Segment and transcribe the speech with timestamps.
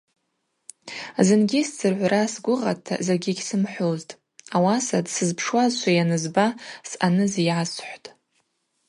[1.25, 4.17] Зынгьи сдзыргӏвра сгвыгъата закӏгьи гьсымхӏвузтӏ,
[4.55, 6.45] ауаса дсызпшуазшва йанызба
[6.89, 8.07] съаныз йасхӏвтӏ.